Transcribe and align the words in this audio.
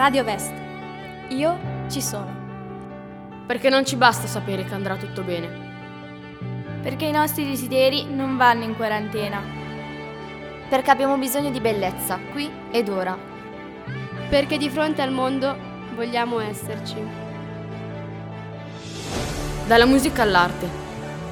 Radio 0.00 0.24
Vest. 0.24 0.50
Io 1.28 1.58
ci 1.90 2.00
sono. 2.00 2.34
Perché 3.46 3.68
non 3.68 3.84
ci 3.84 3.96
basta 3.96 4.26
sapere 4.26 4.64
che 4.64 4.72
andrà 4.72 4.96
tutto 4.96 5.20
bene. 5.20 5.50
Perché 6.80 7.04
i 7.04 7.10
nostri 7.10 7.44
desideri 7.44 8.06
non 8.06 8.38
vanno 8.38 8.64
in 8.64 8.74
quarantena. 8.76 9.42
Perché 10.70 10.90
abbiamo 10.90 11.18
bisogno 11.18 11.50
di 11.50 11.60
bellezza, 11.60 12.18
qui 12.32 12.50
ed 12.70 12.88
ora. 12.88 13.14
Perché 14.30 14.56
di 14.56 14.70
fronte 14.70 15.02
al 15.02 15.12
mondo 15.12 15.54
vogliamo 15.94 16.40
esserci. 16.40 16.96
Dalla 19.66 19.84
musica 19.84 20.22
all'arte. 20.22 20.66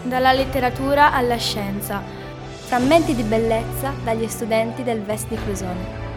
Dalla 0.03 0.33
letteratura 0.33 1.15
alla 1.15 1.39
scienza. 1.39 2.03
Frammenti 2.67 3.15
di 3.15 3.23
bellezza 3.23 3.95
dagli 4.05 4.29
studenti 4.29 4.83
del 4.83 5.01
Vest 5.01 5.29
di 5.29 5.39
Clusone. 5.43 6.08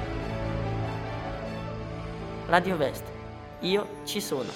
Radio 2.52 2.76
Vest. 2.76 3.06
Io 3.62 3.88
ci 4.04 4.20
sono. 4.20 4.50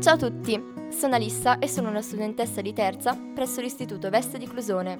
Ciao 0.00 0.14
a 0.14 0.16
tutti, 0.16 0.58
sono 0.88 1.14
Alissa 1.14 1.58
e 1.58 1.68
sono 1.68 1.90
una 1.90 2.00
studentessa 2.00 2.62
di 2.62 2.72
terza 2.72 3.14
presso 3.34 3.60
l'Istituto 3.60 4.08
Veste 4.08 4.38
di 4.38 4.48
Clusone. 4.48 4.94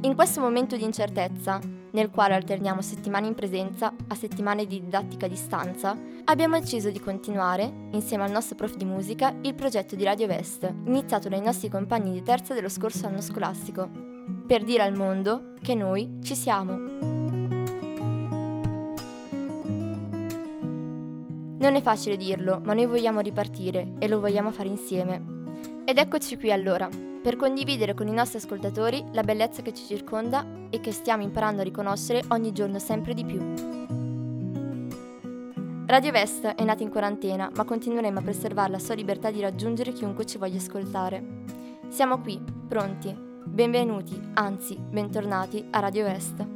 In 0.00 0.16
questo 0.16 0.40
momento 0.40 0.74
di 0.76 0.82
incertezza, 0.82 1.60
nel 1.96 2.10
quale 2.10 2.34
alterniamo 2.34 2.82
settimane 2.82 3.26
in 3.26 3.34
presenza 3.34 3.90
a 4.08 4.14
settimane 4.14 4.66
di 4.66 4.82
didattica 4.82 5.24
a 5.24 5.30
distanza, 5.30 5.96
abbiamo 6.24 6.60
deciso 6.60 6.90
di 6.90 7.00
continuare, 7.00 7.88
insieme 7.92 8.22
al 8.22 8.30
nostro 8.30 8.54
prof 8.54 8.76
di 8.76 8.84
musica, 8.84 9.34
il 9.40 9.54
progetto 9.54 9.96
di 9.96 10.04
Radio 10.04 10.26
Vest, 10.26 10.70
iniziato 10.84 11.30
dai 11.30 11.40
nostri 11.40 11.70
compagni 11.70 12.12
di 12.12 12.22
terza 12.22 12.52
dello 12.52 12.68
scorso 12.68 13.06
anno 13.06 13.22
scolastico, 13.22 13.88
per 14.46 14.62
dire 14.62 14.82
al 14.82 14.94
mondo 14.94 15.54
che 15.62 15.74
noi 15.74 16.18
ci 16.22 16.34
siamo. 16.34 16.74
Non 21.58 21.74
è 21.74 21.80
facile 21.80 22.18
dirlo, 22.18 22.60
ma 22.62 22.74
noi 22.74 22.84
vogliamo 22.84 23.20
ripartire 23.20 23.94
e 23.98 24.06
lo 24.06 24.20
vogliamo 24.20 24.50
fare 24.50 24.68
insieme. 24.68 25.35
Ed 25.88 25.98
eccoci 25.98 26.36
qui 26.36 26.50
allora, 26.50 26.88
per 27.22 27.36
condividere 27.36 27.94
con 27.94 28.08
i 28.08 28.12
nostri 28.12 28.38
ascoltatori 28.38 29.04
la 29.12 29.22
bellezza 29.22 29.62
che 29.62 29.72
ci 29.72 29.84
circonda 29.84 30.44
e 30.68 30.80
che 30.80 30.90
stiamo 30.90 31.22
imparando 31.22 31.60
a 31.60 31.64
riconoscere 31.64 32.24
ogni 32.30 32.50
giorno 32.50 32.80
sempre 32.80 33.14
di 33.14 33.24
più. 33.24 33.38
Radio 35.86 36.10
Vest 36.10 36.44
è 36.44 36.64
nata 36.64 36.82
in 36.82 36.90
quarantena, 36.90 37.52
ma 37.54 37.62
continueremo 37.62 38.18
a 38.18 38.22
preservare 38.22 38.72
la 38.72 38.80
sua 38.80 38.96
libertà 38.96 39.30
di 39.30 39.40
raggiungere 39.40 39.92
chiunque 39.92 40.26
ci 40.26 40.38
voglia 40.38 40.56
ascoltare. 40.58 41.24
Siamo 41.86 42.20
qui, 42.20 42.42
pronti. 42.66 43.16
Benvenuti, 43.44 44.20
anzi, 44.34 44.76
bentornati 44.76 45.68
a 45.70 45.78
Radio 45.78 46.02
Vest. 46.02 46.55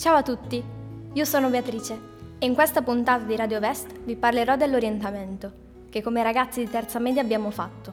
Ciao 0.00 0.16
a 0.16 0.22
tutti, 0.22 0.64
io 1.12 1.24
sono 1.26 1.50
Beatrice 1.50 1.98
e 2.38 2.46
in 2.46 2.54
questa 2.54 2.80
puntata 2.80 3.22
di 3.22 3.36
Radio 3.36 3.60
Vest 3.60 4.00
vi 4.02 4.16
parlerò 4.16 4.56
dell'orientamento, 4.56 5.52
che 5.90 6.00
come 6.00 6.22
ragazzi 6.22 6.64
di 6.64 6.70
terza 6.70 6.98
media 6.98 7.20
abbiamo 7.20 7.50
fatto. 7.50 7.92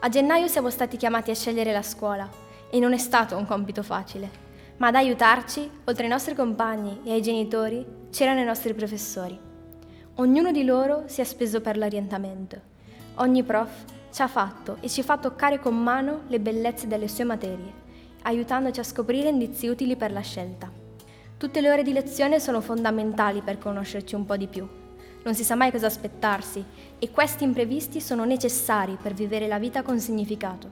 A 0.00 0.08
gennaio 0.08 0.48
siamo 0.48 0.68
stati 0.68 0.96
chiamati 0.96 1.30
a 1.30 1.36
scegliere 1.36 1.70
la 1.70 1.82
scuola 1.82 2.28
e 2.68 2.80
non 2.80 2.92
è 2.92 2.98
stato 2.98 3.36
un 3.36 3.46
compito 3.46 3.84
facile, 3.84 4.28
ma 4.78 4.88
ad 4.88 4.96
aiutarci, 4.96 5.70
oltre 5.84 6.02
ai 6.02 6.10
nostri 6.10 6.34
compagni 6.34 7.02
e 7.04 7.12
ai 7.12 7.22
genitori, 7.22 7.86
c'erano 8.10 8.40
i 8.40 8.44
nostri 8.44 8.74
professori. 8.74 9.38
Ognuno 10.16 10.50
di 10.50 10.64
loro 10.64 11.04
si 11.06 11.20
è 11.20 11.24
speso 11.24 11.60
per 11.60 11.76
l'orientamento. 11.76 12.60
Ogni 13.18 13.44
prof 13.44 13.84
ci 14.10 14.22
ha 14.22 14.26
fatto 14.26 14.78
e 14.80 14.88
ci 14.88 15.04
fa 15.04 15.18
toccare 15.18 15.60
con 15.60 15.80
mano 15.80 16.22
le 16.26 16.40
bellezze 16.40 16.88
delle 16.88 17.06
sue 17.06 17.22
materie, 17.22 17.72
aiutandoci 18.22 18.80
a 18.80 18.82
scoprire 18.82 19.28
indizi 19.28 19.68
utili 19.68 19.94
per 19.94 20.10
la 20.10 20.20
scelta. 20.20 20.81
Tutte 21.42 21.60
le 21.60 21.72
ore 21.72 21.82
di 21.82 21.92
lezione 21.92 22.38
sono 22.38 22.60
fondamentali 22.60 23.40
per 23.40 23.58
conoscerci 23.58 24.14
un 24.14 24.24
po' 24.24 24.36
di 24.36 24.46
più. 24.46 24.64
Non 25.24 25.34
si 25.34 25.42
sa 25.42 25.56
mai 25.56 25.72
cosa 25.72 25.86
aspettarsi 25.86 26.64
e 27.00 27.10
questi 27.10 27.42
imprevisti 27.42 28.00
sono 28.00 28.24
necessari 28.24 28.96
per 29.02 29.12
vivere 29.12 29.48
la 29.48 29.58
vita 29.58 29.82
con 29.82 29.98
significato. 29.98 30.70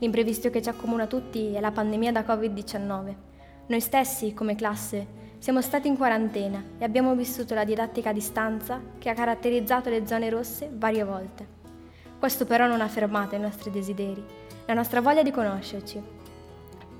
L'imprevisto 0.00 0.50
che 0.50 0.60
ci 0.60 0.68
accomuna 0.68 1.06
tutti 1.06 1.54
è 1.54 1.60
la 1.60 1.70
pandemia 1.70 2.12
da 2.12 2.20
Covid-19. 2.20 3.14
Noi 3.68 3.80
stessi, 3.80 4.34
come 4.34 4.56
classe, 4.56 5.06
siamo 5.38 5.62
stati 5.62 5.88
in 5.88 5.96
quarantena 5.96 6.62
e 6.76 6.84
abbiamo 6.84 7.14
vissuto 7.14 7.54
la 7.54 7.64
didattica 7.64 8.10
a 8.10 8.12
distanza 8.12 8.82
che 8.98 9.08
ha 9.08 9.14
caratterizzato 9.14 9.88
le 9.88 10.06
zone 10.06 10.28
rosse 10.28 10.68
varie 10.70 11.04
volte. 11.04 11.46
Questo 12.18 12.44
però 12.44 12.66
non 12.66 12.82
ha 12.82 12.88
fermato 12.88 13.36
i 13.36 13.40
nostri 13.40 13.70
desideri, 13.70 14.22
la 14.66 14.74
nostra 14.74 15.00
voglia 15.00 15.22
di 15.22 15.30
conoscerci. 15.30 15.98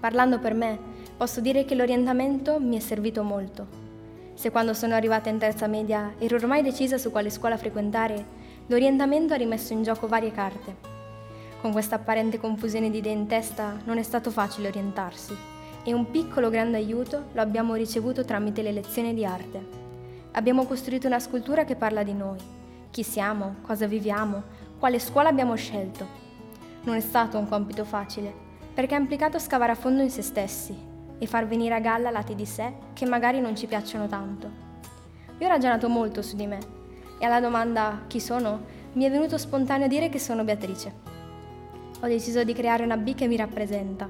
Parlando 0.00 0.38
per 0.38 0.54
me, 0.54 0.94
posso 1.16 1.41
dire 1.41 1.64
che 1.64 1.75
l'orientamento 1.75 2.58
mi 2.58 2.76
è 2.76 2.80
servito 2.80 3.22
molto. 3.22 3.82
Se 4.34 4.50
quando 4.50 4.75
sono 4.75 4.94
arrivata 4.94 5.28
in 5.28 5.38
terza 5.38 5.69
media 5.69 6.14
ero 6.19 6.36
ormai 6.36 6.62
decisa 6.62 6.98
su 6.98 7.10
quale 7.10 7.30
scuola 7.30 7.56
frequentare, 7.56 8.42
l'orientamento 8.66 9.32
ha 9.32 9.36
rimesso 9.36 9.72
in 9.72 9.84
gioco 9.84 10.08
varie 10.08 10.32
carte. 10.32 10.92
Con 11.60 11.70
questa 11.72 11.97
apparente 11.97 12.38
confusione 12.38 12.91
di 12.91 12.98
idee 12.98 13.12
in 13.12 13.26
testa 13.26 13.78
non 13.84 13.98
è 13.98 14.02
stato 14.02 14.30
facile 14.30 14.69
orientarsi 14.69 15.36
e 15.84 15.92
un 15.92 16.10
piccolo 16.10 16.50
grande 16.50 16.78
aiuto 16.78 17.26
lo 17.32 17.41
abbiamo 17.41 17.75
ricevuto 17.75 18.25
tramite 18.25 18.62
le 18.62 18.72
lezioni 18.72 19.14
di 19.14 19.25
arte. 19.25 19.82
Abbiamo 20.32 20.64
costruito 20.64 21.06
una 21.06 21.20
scultura 21.20 21.64
che 21.64 21.76
parla 21.76 22.02
di 22.02 22.12
noi, 22.12 22.38
chi 22.91 23.04
siamo, 23.04 23.56
cosa 23.62 23.86
viviamo, 23.86 24.42
quale 24.78 24.98
scuola 24.98 25.28
abbiamo 25.28 25.54
scelto. 25.54 26.22
Non 26.82 26.96
è 26.96 27.00
stato 27.00 27.38
un 27.38 27.48
compito 27.48 27.84
facile, 27.84 28.34
perché 28.75 28.96
ha 28.96 28.98
implicato 28.98 29.38
scavare 29.38 29.72
a 29.72 29.76
fondo 29.76 30.02
in 30.02 30.10
se 30.10 30.22
stessi 30.22 30.92
e 31.19 31.26
far 31.26 31.47
venire 31.47 31.75
a 31.75 31.80
galla 31.80 32.10
lati 32.10 32.34
di 32.34 32.47
sé 32.47 32.72
che 32.92 33.06
magari 33.06 33.41
non 33.41 33.56
ci 33.56 33.66
piacciono 33.66 34.06
tanto. 34.06 34.50
Io 35.38 35.47
ho 35.47 35.50
ragionato 35.50 35.88
molto 35.88 36.22
su 36.22 36.36
di 36.36 36.47
me 36.47 36.58
e 37.19 37.25
alla 37.25 37.41
domanda 37.41 38.02
chi 38.06 38.20
sono 38.20 38.82
mi 38.92 39.04
è 39.04 39.10
venuto 39.10 39.38
spontaneo 39.38 39.88
dire 39.88 40.08
che 40.08 40.19
sono 40.19 40.44
Beatrice. 40.44 40.92
Ho 42.00 42.06
deciso 42.06 42.44
di 42.44 42.52
creare 42.52 42.84
una 42.84 42.97
B 42.97 43.14
che 43.14 43.26
mi 43.26 43.36
rappresenta. 43.36 44.08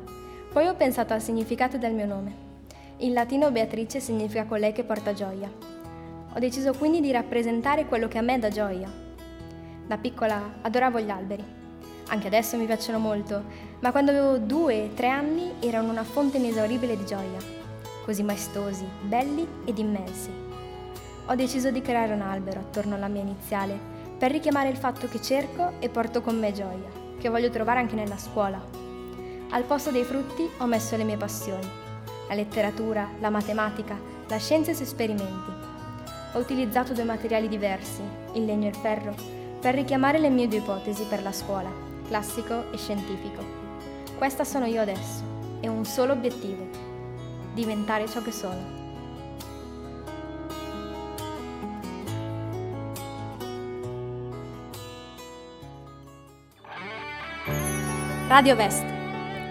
Poi 0.52 0.66
ho 0.66 0.74
pensato 0.74 1.12
al 1.12 1.22
significato 1.22 1.78
del 1.78 1.94
mio 1.94 2.06
nome. 2.06 2.42
In 2.98 3.12
latino 3.12 3.50
Beatrice 3.50 4.00
significa 4.00 4.44
colei 4.44 4.72
che 4.72 4.84
porta 4.84 5.12
gioia. 5.12 5.50
Ho 6.34 6.38
deciso 6.38 6.72
quindi 6.74 7.00
di 7.00 7.12
rappresentare 7.12 7.86
quello 7.86 8.08
che 8.08 8.18
a 8.18 8.22
me 8.22 8.38
dà 8.38 8.48
gioia. 8.48 8.90
Da 9.86 9.96
piccola 9.98 10.56
adoravo 10.62 11.00
gli 11.00 11.10
alberi 11.10 11.62
anche 12.08 12.26
adesso 12.26 12.56
mi 12.56 12.66
piacciono 12.66 12.98
molto, 12.98 13.42
ma 13.80 13.90
quando 13.90 14.10
avevo 14.10 14.38
due, 14.38 14.90
tre 14.94 15.08
anni 15.08 15.54
erano 15.60 15.90
una 15.90 16.04
fonte 16.04 16.36
inesauribile 16.36 16.96
di 16.96 17.06
gioia, 17.06 17.38
così 18.04 18.22
maestosi, 18.22 18.86
belli 19.02 19.46
ed 19.64 19.78
immensi. 19.78 20.30
Ho 21.26 21.34
deciso 21.34 21.70
di 21.70 21.80
creare 21.80 22.12
un 22.12 22.20
albero 22.20 22.60
attorno 22.60 22.94
alla 22.94 23.08
mia 23.08 23.22
iniziale 23.22 23.78
per 24.18 24.30
richiamare 24.30 24.68
il 24.68 24.76
fatto 24.76 25.08
che 25.08 25.20
cerco 25.22 25.72
e 25.78 25.88
porto 25.88 26.20
con 26.20 26.38
me 26.38 26.52
gioia, 26.52 26.88
che 27.18 27.30
voglio 27.30 27.48
trovare 27.48 27.80
anche 27.80 27.94
nella 27.94 28.18
scuola. 28.18 28.62
Al 29.50 29.62
posto 29.64 29.90
dei 29.90 30.04
frutti 30.04 30.48
ho 30.58 30.66
messo 30.66 30.96
le 30.96 31.04
mie 31.04 31.16
passioni, 31.16 31.66
la 32.28 32.34
letteratura, 32.34 33.08
la 33.20 33.30
matematica, 33.30 33.98
la 34.28 34.38
scienza 34.38 34.70
e 34.70 34.72
i 34.72 34.76
suoi 34.76 34.88
esperimenti. 34.88 35.50
Ho 36.34 36.38
utilizzato 36.38 36.92
due 36.92 37.04
materiali 37.04 37.48
diversi, 37.48 38.02
il 38.34 38.44
legno 38.44 38.66
e 38.66 38.68
il 38.68 38.76
ferro, 38.76 39.14
per 39.60 39.74
richiamare 39.74 40.18
le 40.18 40.28
mie 40.28 40.48
due 40.48 40.58
ipotesi 40.58 41.04
per 41.04 41.22
la 41.22 41.32
scuola 41.32 41.92
classico 42.06 42.70
e 42.70 42.78
scientifico. 42.78 43.42
Questa 44.16 44.44
sono 44.44 44.66
io 44.66 44.80
adesso 44.80 45.22
e 45.60 45.68
un 45.68 45.84
solo 45.84 46.12
obiettivo, 46.12 46.66
diventare 47.54 48.08
ciò 48.08 48.22
che 48.22 48.32
sono. 48.32 48.82
Radio 58.28 58.56
Vest. 58.56 58.84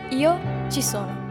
Io 0.09 0.39
ci 0.69 0.81
sono. 0.81 1.21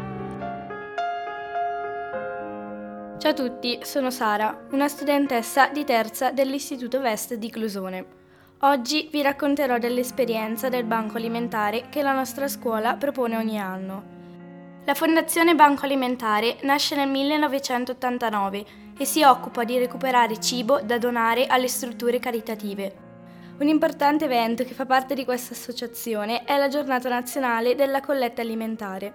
Ciao 3.18 3.30
a 3.30 3.34
tutti, 3.34 3.78
sono 3.82 4.10
Sara, 4.10 4.66
una 4.70 4.88
studentessa 4.88 5.68
di 5.68 5.84
terza 5.84 6.30
dell'Istituto 6.30 7.00
Vest 7.00 7.34
di 7.34 7.50
Clusone. 7.50 8.21
Oggi 8.64 9.08
vi 9.10 9.22
racconterò 9.22 9.78
dell'esperienza 9.78 10.68
del 10.68 10.84
banco 10.84 11.16
alimentare 11.16 11.88
che 11.88 12.00
la 12.00 12.12
nostra 12.12 12.46
scuola 12.46 12.94
propone 12.94 13.36
ogni 13.36 13.58
anno. 13.58 14.04
La 14.84 14.94
Fondazione 14.94 15.56
Banco 15.56 15.84
Alimentare 15.84 16.58
nasce 16.62 16.94
nel 16.94 17.08
1989 17.08 18.64
e 18.96 19.04
si 19.04 19.24
occupa 19.24 19.64
di 19.64 19.78
recuperare 19.78 20.38
cibo 20.38 20.80
da 20.80 20.96
donare 20.98 21.46
alle 21.46 21.66
strutture 21.66 22.20
caritative. 22.20 22.94
Un 23.58 23.66
importante 23.66 24.26
evento 24.26 24.62
che 24.62 24.74
fa 24.74 24.86
parte 24.86 25.14
di 25.14 25.24
questa 25.24 25.54
associazione 25.54 26.44
è 26.44 26.56
la 26.56 26.68
giornata 26.68 27.08
nazionale 27.08 27.74
della 27.74 28.00
colletta 28.00 28.42
alimentare. 28.42 29.12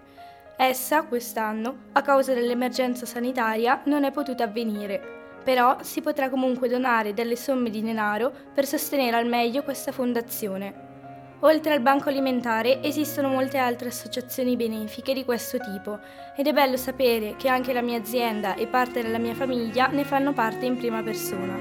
Essa, 0.58 1.04
quest'anno, 1.04 1.84
a 1.94 2.02
causa 2.02 2.34
dell'emergenza 2.34 3.06
sanitaria, 3.06 3.80
non 3.86 4.04
è 4.04 4.12
potuta 4.12 4.44
avvenire, 4.44 5.17
però 5.48 5.78
si 5.80 6.02
potrà 6.02 6.30
comunque 6.30 6.68
donare 6.68 7.14
delle 7.14 7.38
somme 7.38 7.70
di 7.70 7.82
denaro 7.82 8.34
per 8.54 8.66
sostenere 8.66 9.16
al 9.16 9.26
meglio 9.26 9.64
questa 9.64 9.94
fondazione. 9.94 11.36
Oltre 11.40 11.72
al 11.72 11.80
Banco 11.80 12.10
Alimentare 12.10 12.84
esistono 12.84 13.30
molte 13.30 13.58
altre 13.58 13.88
associazioni 13.88 14.58
benefiche 14.58 15.14
di 15.14 15.24
questo 15.24 15.58
tipo 15.58 16.00
ed 16.36 16.48
è 16.48 16.52
bello 16.52 16.76
sapere 16.76 17.38
che 17.38 17.48
anche 17.48 17.72
la 17.72 17.82
mia 17.82 17.98
azienda 17.98 18.56
e 18.56 18.68
parte 18.68 19.02
della 19.02 19.20
mia 19.20 19.34
famiglia 19.36 19.88
ne 19.88 20.04
fanno 20.04 20.34
parte 20.34 20.66
in 20.66 20.76
prima 20.76 21.02
persona. 21.02 21.56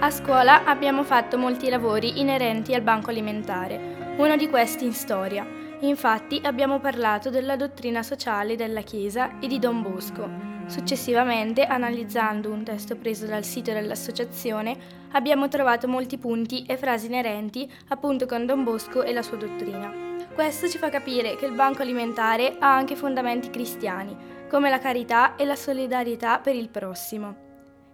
A 0.00 0.10
scuola 0.10 0.64
abbiamo 0.64 1.04
fatto 1.04 1.38
molti 1.38 1.70
lavori 1.70 2.20
inerenti 2.20 2.74
al 2.74 2.82
Banco 2.82 3.08
Alimentare, 3.08 4.14
uno 4.18 4.36
di 4.36 4.46
questi 4.50 4.84
in 4.84 4.92
storia 4.92 5.59
Infatti 5.82 6.38
abbiamo 6.44 6.78
parlato 6.78 7.30
della 7.30 7.56
dottrina 7.56 8.02
sociale 8.02 8.54
della 8.54 8.82
Chiesa 8.82 9.38
e 9.38 9.46
di 9.46 9.58
Don 9.58 9.80
Bosco. 9.80 10.28
Successivamente, 10.66 11.64
analizzando 11.64 12.50
un 12.52 12.62
testo 12.64 12.96
preso 12.96 13.24
dal 13.24 13.44
sito 13.44 13.72
dell'associazione, 13.72 14.76
abbiamo 15.12 15.48
trovato 15.48 15.88
molti 15.88 16.18
punti 16.18 16.66
e 16.66 16.76
frasi 16.76 17.06
inerenti 17.06 17.70
appunto 17.88 18.26
con 18.26 18.44
Don 18.44 18.62
Bosco 18.62 19.02
e 19.02 19.12
la 19.14 19.22
sua 19.22 19.38
dottrina. 19.38 19.90
Questo 20.34 20.68
ci 20.68 20.76
fa 20.76 20.90
capire 20.90 21.36
che 21.36 21.46
il 21.46 21.54
banco 21.54 21.80
alimentare 21.80 22.56
ha 22.58 22.74
anche 22.74 22.94
fondamenti 22.94 23.48
cristiani, 23.48 24.14
come 24.50 24.68
la 24.68 24.78
carità 24.78 25.34
e 25.36 25.46
la 25.46 25.56
solidarietà 25.56 26.40
per 26.40 26.54
il 26.54 26.68
prossimo. 26.68 27.48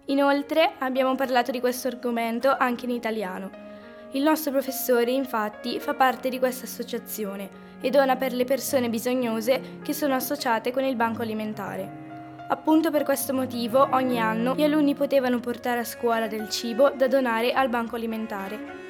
Inoltre 0.06 0.72
abbiamo 0.78 1.14
parlato 1.14 1.52
di 1.52 1.60
questo 1.60 1.86
argomento 1.86 2.54
anche 2.58 2.84
in 2.84 2.90
italiano. 2.90 3.65
Il 4.12 4.22
nostro 4.22 4.52
professore 4.52 5.10
infatti 5.10 5.80
fa 5.80 5.94
parte 5.94 6.28
di 6.28 6.38
questa 6.38 6.64
associazione 6.64 7.64
e 7.80 7.90
dona 7.90 8.16
per 8.16 8.32
le 8.32 8.44
persone 8.44 8.88
bisognose 8.88 9.78
che 9.82 9.92
sono 9.92 10.14
associate 10.14 10.70
con 10.70 10.84
il 10.84 10.96
banco 10.96 11.22
alimentare. 11.22 12.04
Appunto 12.48 12.92
per 12.92 13.02
questo 13.02 13.34
motivo 13.34 13.88
ogni 13.90 14.20
anno 14.20 14.54
gli 14.54 14.62
alunni 14.62 14.94
potevano 14.94 15.40
portare 15.40 15.80
a 15.80 15.84
scuola 15.84 16.28
del 16.28 16.48
cibo 16.48 16.90
da 16.90 17.08
donare 17.08 17.52
al 17.52 17.68
banco 17.68 17.96
alimentare. 17.96 18.84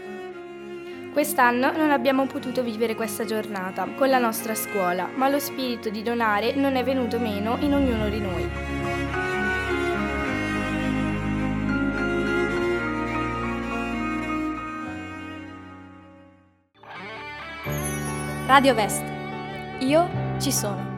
Quest'anno 1.12 1.72
non 1.74 1.90
abbiamo 1.90 2.26
potuto 2.26 2.62
vivere 2.62 2.94
questa 2.94 3.24
giornata 3.24 3.88
con 3.96 4.10
la 4.10 4.18
nostra 4.18 4.54
scuola, 4.54 5.08
ma 5.14 5.30
lo 5.30 5.38
spirito 5.38 5.88
di 5.88 6.02
donare 6.02 6.54
non 6.54 6.76
è 6.76 6.84
venuto 6.84 7.18
meno 7.18 7.56
in 7.60 7.72
ognuno 7.72 8.10
di 8.10 8.20
noi. 8.20 8.65
Radio 18.46 18.74
Vest. 18.74 19.02
Io 19.80 20.08
ci 20.38 20.52
sono. 20.52 20.94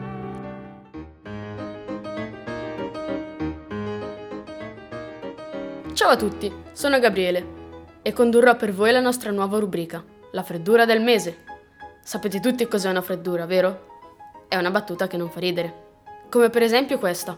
Ciao 5.93 6.09
a 6.09 6.15
tutti, 6.15 6.53
sono 6.73 6.99
Gabriele 6.99 7.57
e 8.03 8.13
condurrò 8.13 8.55
per 8.55 8.71
voi 8.71 8.91
la 8.91 8.99
nostra 8.99 9.31
nuova 9.31 9.57
rubrica, 9.57 10.03
la 10.33 10.43
freddura 10.43 10.85
del 10.85 11.01
mese. 11.01 11.43
Sapete 12.03 12.39
tutti 12.39 12.67
cos'è 12.67 12.87
una 12.87 13.01
freddura, 13.01 13.47
vero? 13.47 13.97
È 14.47 14.55
una 14.55 14.69
battuta 14.69 15.07
che 15.07 15.17
non 15.17 15.31
fa 15.31 15.39
ridere. 15.39 15.87
Come 16.29 16.51
per 16.51 16.61
esempio 16.61 16.99
questa. 16.99 17.35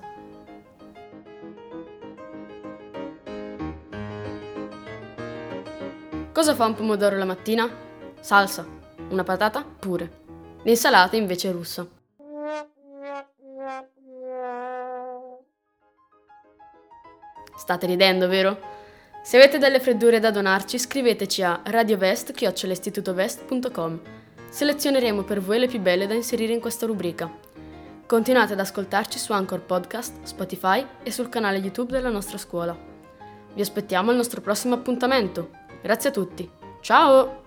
Cosa 6.34 6.54
fa 6.54 6.66
un 6.66 6.74
pomodoro 6.74 7.16
la 7.16 7.24
mattina? 7.24 7.70
Salsa 8.20 8.80
una 9.10 9.24
patata 9.24 9.64
pure. 9.64 10.20
L'insalata 10.64 11.16
invece 11.16 11.50
è 11.50 11.52
russa. 11.52 11.88
State 17.56 17.86
ridendo, 17.86 18.28
vero? 18.28 18.80
Se 19.24 19.38
avete 19.38 19.60
delle 19.60 19.80
freddure 19.80 20.20
da 20.20 20.32
donarci, 20.32 20.80
scriveteci 20.80 21.44
a 21.44 21.62
radiovest.istitutovest.com. 21.64 24.00
Selezioneremo 24.50 25.22
per 25.24 25.42
voi 25.42 25.60
le 25.60 25.68
più 25.68 25.80
belle 25.80 26.08
da 26.08 26.16
inserire 26.16 26.54
in 26.54 26.60
questa 26.60 26.88
rubrica. 26.88 27.32
Continuate 28.08 28.54
ad 28.54 28.60
ascoltarci 28.60 29.20
su 29.20 29.32
Anchor 29.32 29.62
Podcast, 29.62 30.24
Spotify 30.24 30.84
e 31.04 31.12
sul 31.12 31.30
canale 31.30 31.60
YouTube 31.60 31.92
della 31.94 32.10
nostra 32.10 32.38
scuola. 32.38 32.76
Vi 33.54 33.62
aspettiamo 33.62 34.10
al 34.10 34.18
nostro 34.18 34.42
prossimo 34.42 34.74
appuntamento. 34.74 35.52
Grazie 35.82 36.10
a 36.10 36.14
tutti. 36.14 36.50
Ciao! 36.82 37.41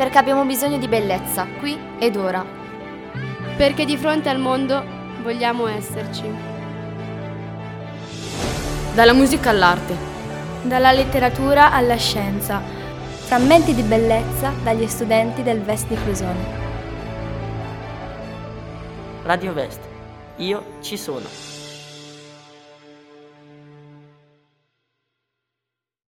Perché 0.00 0.16
abbiamo 0.16 0.46
bisogno 0.46 0.78
di 0.78 0.88
bellezza, 0.88 1.46
qui 1.58 1.78
ed 1.98 2.16
ora. 2.16 2.42
Perché 3.54 3.84
di 3.84 3.98
fronte 3.98 4.30
al 4.30 4.38
mondo 4.38 4.82
vogliamo 5.22 5.66
esserci. 5.66 6.24
Dalla 8.94 9.12
musica 9.12 9.50
all'arte. 9.50 9.94
Dalla 10.62 10.90
letteratura 10.92 11.72
alla 11.72 11.96
scienza. 11.96 12.62
Frammenti 13.26 13.74
di 13.74 13.82
bellezza 13.82 14.54
dagli 14.62 14.86
studenti 14.86 15.42
del 15.42 15.60
Vest 15.60 15.86
di 15.88 15.96
Clusone. 16.02 16.46
Radio 19.24 19.52
Vest. 19.52 19.80
Io 20.36 20.64
ci 20.80 20.96
sono. 20.96 21.49